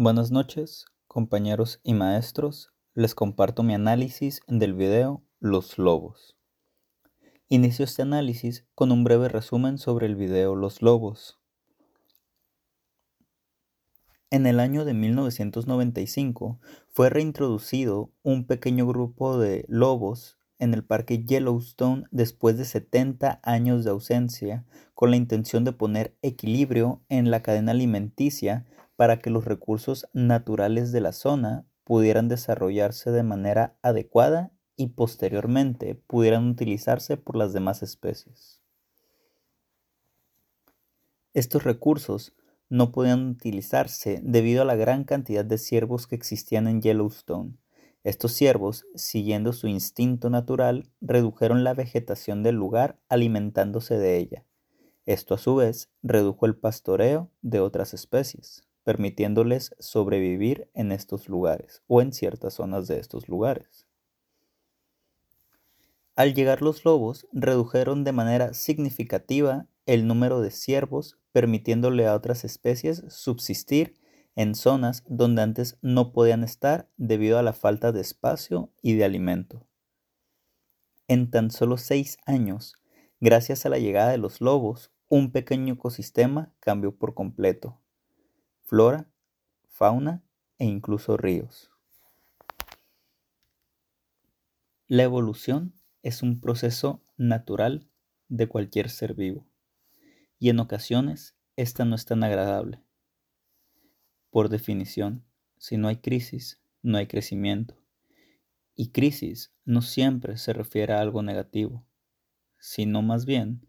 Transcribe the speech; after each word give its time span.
Buenas 0.00 0.30
noches, 0.30 0.84
compañeros 1.08 1.80
y 1.82 1.92
maestros. 1.92 2.70
Les 2.94 3.16
comparto 3.16 3.64
mi 3.64 3.74
análisis 3.74 4.42
del 4.46 4.74
video 4.74 5.24
Los 5.40 5.76
Lobos. 5.76 6.36
Inicio 7.48 7.84
este 7.84 8.02
análisis 8.02 8.64
con 8.76 8.92
un 8.92 9.02
breve 9.02 9.28
resumen 9.28 9.76
sobre 9.76 10.06
el 10.06 10.14
video 10.14 10.54
Los 10.54 10.82
Lobos. 10.82 11.40
En 14.30 14.46
el 14.46 14.60
año 14.60 14.84
de 14.84 14.94
1995 14.94 16.60
fue 16.86 17.10
reintroducido 17.10 18.12
un 18.22 18.46
pequeño 18.46 18.86
grupo 18.86 19.36
de 19.36 19.64
lobos 19.66 20.38
en 20.60 20.74
el 20.74 20.84
parque 20.84 21.24
Yellowstone 21.24 22.04
después 22.12 22.56
de 22.56 22.66
70 22.66 23.40
años 23.42 23.82
de 23.82 23.90
ausencia 23.90 24.64
con 24.94 25.10
la 25.10 25.16
intención 25.16 25.64
de 25.64 25.72
poner 25.72 26.16
equilibrio 26.22 27.02
en 27.08 27.32
la 27.32 27.42
cadena 27.42 27.72
alimenticia 27.72 28.64
para 28.98 29.20
que 29.20 29.30
los 29.30 29.44
recursos 29.44 30.08
naturales 30.12 30.90
de 30.90 31.00
la 31.00 31.12
zona 31.12 31.64
pudieran 31.84 32.26
desarrollarse 32.26 33.12
de 33.12 33.22
manera 33.22 33.76
adecuada 33.80 34.50
y 34.74 34.88
posteriormente 34.88 35.94
pudieran 35.94 36.48
utilizarse 36.48 37.16
por 37.16 37.36
las 37.36 37.52
demás 37.52 37.84
especies. 37.84 38.60
Estos 41.32 41.62
recursos 41.62 42.34
no 42.70 42.90
podían 42.90 43.28
utilizarse 43.28 44.18
debido 44.24 44.62
a 44.62 44.64
la 44.64 44.74
gran 44.74 45.04
cantidad 45.04 45.44
de 45.44 45.58
ciervos 45.58 46.08
que 46.08 46.16
existían 46.16 46.66
en 46.66 46.82
Yellowstone. 46.82 47.54
Estos 48.02 48.32
ciervos, 48.32 48.84
siguiendo 48.96 49.52
su 49.52 49.68
instinto 49.68 50.28
natural, 50.28 50.90
redujeron 51.00 51.62
la 51.62 51.72
vegetación 51.72 52.42
del 52.42 52.56
lugar 52.56 52.98
alimentándose 53.08 53.96
de 53.96 54.16
ella. 54.16 54.44
Esto 55.06 55.34
a 55.34 55.38
su 55.38 55.54
vez 55.54 55.88
redujo 56.02 56.46
el 56.46 56.56
pastoreo 56.56 57.30
de 57.42 57.60
otras 57.60 57.94
especies 57.94 58.67
permitiéndoles 58.88 59.76
sobrevivir 59.78 60.70
en 60.72 60.92
estos 60.92 61.28
lugares 61.28 61.82
o 61.88 62.00
en 62.00 62.10
ciertas 62.14 62.54
zonas 62.54 62.88
de 62.88 62.98
estos 62.98 63.28
lugares. 63.28 63.86
Al 66.16 66.32
llegar 66.32 66.62
los 66.62 66.86
lobos, 66.86 67.26
redujeron 67.30 68.02
de 68.02 68.12
manera 68.12 68.54
significativa 68.54 69.66
el 69.84 70.06
número 70.06 70.40
de 70.40 70.50
ciervos, 70.50 71.18
permitiéndole 71.32 72.06
a 72.06 72.14
otras 72.14 72.46
especies 72.46 73.04
subsistir 73.10 74.00
en 74.36 74.54
zonas 74.54 75.04
donde 75.06 75.42
antes 75.42 75.76
no 75.82 76.10
podían 76.14 76.42
estar 76.42 76.88
debido 76.96 77.38
a 77.38 77.42
la 77.42 77.52
falta 77.52 77.92
de 77.92 78.00
espacio 78.00 78.72
y 78.80 78.94
de 78.94 79.04
alimento. 79.04 79.66
En 81.08 81.30
tan 81.30 81.50
solo 81.50 81.76
seis 81.76 82.16
años, 82.24 82.72
gracias 83.20 83.66
a 83.66 83.68
la 83.68 83.78
llegada 83.78 84.12
de 84.12 84.18
los 84.18 84.40
lobos, 84.40 84.90
un 85.10 85.30
pequeño 85.30 85.74
ecosistema 85.74 86.54
cambió 86.60 86.96
por 86.96 87.12
completo, 87.12 87.82
flora, 88.68 89.10
fauna 89.66 90.22
e 90.58 90.66
incluso 90.66 91.16
ríos. 91.16 91.70
La 94.88 95.04
evolución 95.04 95.72
es 96.02 96.22
un 96.22 96.38
proceso 96.38 97.02
natural 97.16 97.88
de 98.28 98.46
cualquier 98.46 98.90
ser 98.90 99.14
vivo 99.14 99.46
y 100.38 100.50
en 100.50 100.60
ocasiones 100.60 101.34
esta 101.56 101.86
no 101.86 101.94
es 101.94 102.04
tan 102.04 102.22
agradable. 102.22 102.82
Por 104.28 104.50
definición, 104.50 105.24
si 105.56 105.78
no 105.78 105.88
hay 105.88 105.96
crisis, 105.96 106.60
no 106.82 106.98
hay 106.98 107.06
crecimiento. 107.06 107.74
Y 108.74 108.90
crisis 108.90 109.50
no 109.64 109.80
siempre 109.80 110.36
se 110.36 110.52
refiere 110.52 110.92
a 110.92 111.00
algo 111.00 111.22
negativo, 111.22 111.86
sino 112.58 113.00
más 113.00 113.24
bien 113.24 113.66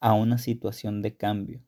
a 0.00 0.14
una 0.14 0.38
situación 0.38 1.02
de 1.02 1.18
cambio, 1.18 1.67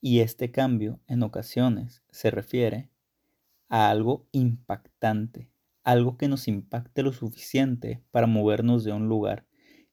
y 0.00 0.20
este 0.20 0.50
cambio 0.50 1.00
en 1.06 1.22
ocasiones 1.22 2.02
se 2.10 2.30
refiere 2.30 2.90
a 3.68 3.90
algo 3.90 4.26
impactante, 4.32 5.50
algo 5.84 6.16
que 6.16 6.28
nos 6.28 6.48
impacte 6.48 7.02
lo 7.02 7.12
suficiente 7.12 8.02
para 8.10 8.26
movernos 8.26 8.84
de 8.84 8.92
un 8.92 9.08
lugar 9.08 9.46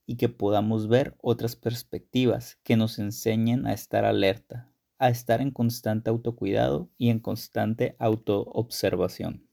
y 0.06 0.16
que 0.16 0.30
podamos 0.30 0.88
ver 0.88 1.16
otras 1.22 1.56
perspectivas 1.56 2.58
que 2.64 2.78
nos 2.78 2.98
enseñen 2.98 3.68
a 3.68 3.74
estar 3.74 4.06
alerta, 4.06 4.72
a 4.98 5.10
estar 5.10 5.42
en 5.42 5.52
constante 5.52 6.10
autocuidado 6.10 6.90
y 6.98 7.10
en 7.10 7.20
constante 7.20 7.96
autoobservación. 8.00 9.48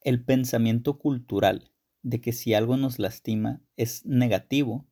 El 0.00 0.24
pensamiento 0.24 0.98
cultural 0.98 1.70
de 2.02 2.20
que 2.20 2.32
si 2.32 2.54
algo 2.54 2.76
nos 2.76 2.98
lastima 2.98 3.60
es 3.76 4.04
negativo 4.04 4.86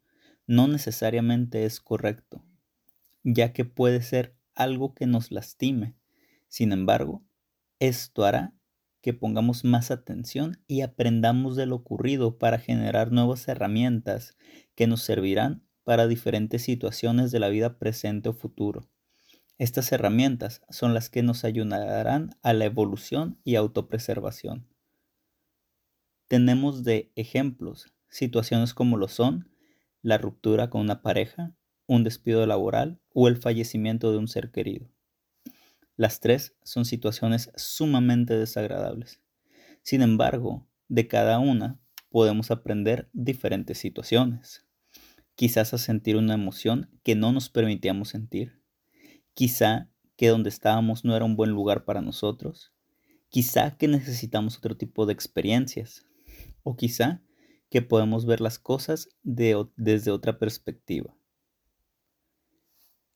no 0.47 0.69
necesariamente 0.69 1.65
es 1.65 1.81
correcto, 1.81 2.45
ya 3.25 3.53
que 3.53 3.65
puede 3.65 4.03
ser 4.03 4.37
algo 4.55 4.95
que 4.95 5.07
nos 5.07 5.31
lastime. 5.31 5.95
Sin 6.49 6.73
embargo, 6.73 7.25
esto 7.79 8.25
hará 8.25 8.55
que 9.03 9.13
pongamos 9.13 9.65
más 9.65 9.91
atención 9.91 10.59
y 10.67 10.81
aprendamos 10.81 11.57
de 11.57 11.67
lo 11.67 11.77
ocurrido 11.77 12.39
para 12.39 12.59
generar 12.59 13.13
nuevas 13.13 13.47
herramientas 13.47 14.37
que 14.75 14.87
nos 14.87 15.03
servirán 15.03 15.65
para 15.85 16.09
diferentes 16.09 16.63
situaciones 16.63 17.31
de 17.31 17.39
la 17.39 17.49
vida 17.49 17.79
presente 17.79 18.29
o 18.29 18.33
futuro. 18.33 18.89
Estas 19.59 19.93
herramientas 19.93 20.63
son 20.71 20.93
las 20.93 21.09
que 21.09 21.23
nos 21.23 21.45
ayudarán 21.45 22.37
a 22.43 22.53
la 22.53 22.65
evolución 22.65 23.39
y 23.45 23.55
autopreservación. 23.55 24.67
Tenemos 26.29 26.83
de 26.83 27.13
ejemplos 27.15 27.95
situaciones 28.09 28.75
como 28.75 28.97
lo 28.97 29.09
son 29.09 29.49
la 30.07 30.19
ruptura 30.19 30.71
con 30.71 30.83
una 30.83 31.03
pareja, 31.03 31.53
un 31.89 32.05
despido 32.05 32.47
laboral 32.47 33.01
o 33.13 33.27
el 33.27 33.39
fallecimiento 33.39 34.13
de 34.13 34.19
un 34.19 34.29
ser 34.29 34.53
querido. 34.53 34.89
Las 35.97 36.21
tres 36.21 36.55
son 36.63 36.85
situaciones 36.85 37.51
sumamente 37.57 38.39
desagradables. 38.39 39.21
Sin 39.83 40.03
embargo, 40.03 40.65
de 40.87 41.09
cada 41.09 41.41
una 41.41 41.81
podemos 42.09 42.53
aprender 42.53 43.11
diferentes 43.15 43.79
situaciones. 43.79 44.65
Quizás 45.35 45.75
a 45.75 45.79
sentir 45.79 46.15
una 46.17 46.35
emoción 46.35 46.89
que 47.03 47.17
no 47.17 47.33
nos 47.33 47.49
permitíamos 47.49 48.11
sentir. 48.11 48.63
Quizá 49.35 49.91
que 50.17 50.29
donde 50.29 50.51
estábamos 50.51 51.05
no 51.05 51.17
era 51.17 51.25
un 51.25 51.35
buen 51.35 51.51
lugar 51.51 51.85
para 51.85 52.01
nosotros. 52.01 52.73
Quizá 53.29 53.77
que 53.77 53.89
necesitamos 53.89 54.57
otro 54.57 54.77
tipo 54.77 55.05
de 55.05 55.15
experiencias. 55.15 56.07
O 56.63 56.77
quizá 56.77 57.23
que 57.71 57.83
podemos 57.83 58.27
ver 58.27 58.41
las 58.41 58.59
cosas 58.59 59.09
desde 59.23 60.11
otra 60.11 60.39
perspectiva. 60.39 61.17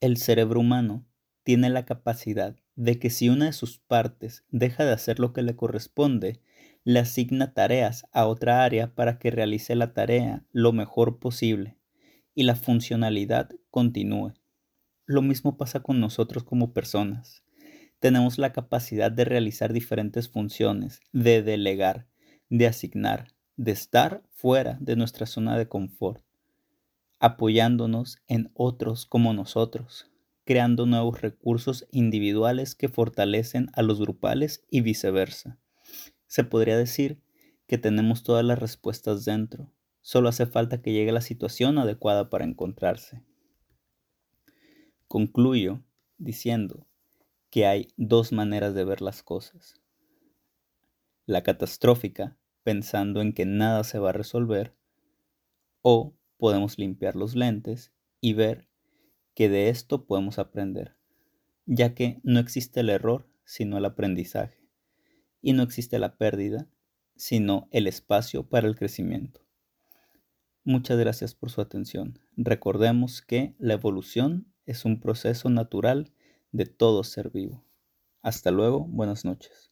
El 0.01 0.17
cerebro 0.17 0.61
humano 0.61 1.07
tiene 1.43 1.71
la 1.71 1.85
capacidad 1.85 2.57
de 2.75 2.99
que 2.99 3.11
si 3.11 3.29
una 3.29 3.47
de 3.47 3.53
sus 3.53 3.79
partes 3.79 4.45
deja 4.51 4.85
de 4.85 4.93
hacer 4.93 5.19
lo 5.19 5.33
que 5.33 5.43
le 5.43 5.57
corresponde, 5.57 6.41
le 6.85 7.01
asigna 7.01 7.53
tareas 7.53 8.07
a 8.13 8.27
otra 8.27 8.65
área 8.65 8.95
para 8.95 9.19
que 9.19 9.31
realice 9.31 9.75
la 9.75 9.93
tarea 9.93 10.45
lo 10.53 10.73
mejor 10.73 11.19
posible 11.19 11.77
y 12.35 12.45
la 12.45 12.57
funcionalidad 12.57 13.51
continúe. 13.71 14.33
Lo 15.05 15.23
mismo 15.23 15.57
pasa 15.57 15.81
con 15.81 16.01
nosotros 16.01 16.45
como 16.45 16.73
personas. 16.73 17.45
Tenemos 17.99 18.39
la 18.39 18.53
capacidad 18.53 19.13
de 19.13 19.27
realizar 19.27 19.73
diferentes 19.73 20.31
funciones, 20.31 21.01
de 21.13 21.43
delegar, 21.43 22.07
de 22.49 22.67
asignar, 22.67 23.35
de 23.61 23.73
estar 23.73 24.23
fuera 24.31 24.79
de 24.81 24.97
nuestra 24.97 25.27
zona 25.27 25.59
de 25.59 25.69
confort, 25.69 26.25
apoyándonos 27.19 28.17
en 28.27 28.51
otros 28.55 29.05
como 29.05 29.35
nosotros, 29.35 30.11
creando 30.47 30.87
nuevos 30.87 31.21
recursos 31.21 31.87
individuales 31.91 32.75
que 32.75 32.89
fortalecen 32.89 33.69
a 33.75 33.83
los 33.83 34.01
grupales 34.01 34.65
y 34.71 34.81
viceversa. 34.81 35.59
Se 36.27 36.43
podría 36.43 36.79
decir 36.79 37.21
que 37.67 37.77
tenemos 37.77 38.23
todas 38.23 38.47
las 38.47 38.59
respuestas 38.59 39.27
dentro, 39.27 39.71
solo 40.01 40.31
hace 40.31 40.47
falta 40.47 40.81
que 40.81 40.95
llegue 40.95 41.13
la 41.13 41.21
situación 41.21 41.77
adecuada 41.77 42.31
para 42.31 42.47
encontrarse. 42.47 43.23
Concluyo 45.07 45.83
diciendo 46.17 46.87
que 47.51 47.67
hay 47.67 47.89
dos 47.99 48.33
maneras 48.33 48.75
de 48.75 48.85
ver 48.87 49.03
las 49.03 49.23
cosas. 49.23 49.75
La 51.27 51.43
catastrófica 51.43 52.39
pensando 52.63 53.21
en 53.21 53.33
que 53.33 53.47
nada 53.47 53.85
se 53.85 53.99
va 53.99 54.11
a 54.11 54.15
resolver, 54.15 54.75
o 55.83 56.15
podemos 56.37 56.79
limpiar 56.79 57.17
los 57.17 57.35
lentes 57.35 57.93
y 58.21 58.35
ver 58.35 58.69
que 59.35 59.49
de 59.49 59.69
esto 59.69 60.07
podemos 60.07 60.39
aprender, 60.39 60.97
ya 61.67 61.95
que 61.95 62.21
no 62.23 62.41
existe 62.41 62.81
el 62.81 62.91
error 62.91 63.29
sino 63.45 63.79
el 63.79 63.85
aprendizaje, 63.85 64.69
y 65.43 65.53
no 65.53 65.63
existe 65.63 65.99
la 65.99 66.17
pérdida 66.17 66.69
sino 67.17 67.69
el 67.71 67.87
espacio 67.87 68.49
para 68.49 68.67
el 68.67 68.77
crecimiento. 68.77 69.41
Muchas 70.65 70.99
gracias 70.99 71.35
por 71.35 71.51
su 71.51 71.61
atención. 71.61 72.19
Recordemos 72.37 73.23
que 73.23 73.55
la 73.59 73.75
evolución 73.75 74.47
es 74.67 74.85
un 74.85 75.01
proceso 75.01 75.51
natural 75.51 76.13
de 76.53 76.67
todo 76.67 77.03
ser 77.05 77.31
vivo. 77.31 77.65
Hasta 78.23 78.51
luego, 78.51 78.87
buenas 78.87 79.25
noches. 79.25 79.70